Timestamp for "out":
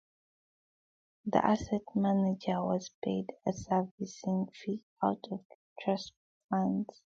5.03-5.23